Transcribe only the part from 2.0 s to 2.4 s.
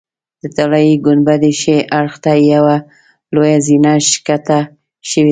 ته